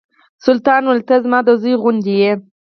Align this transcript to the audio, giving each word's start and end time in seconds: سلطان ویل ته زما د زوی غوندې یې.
سلطان 0.45 0.81
ویل 0.85 1.01
ته 1.09 1.15
زما 1.25 1.39
د 1.47 1.49
زوی 1.61 1.73
غوندې 1.81 2.13
یې. 2.21 2.31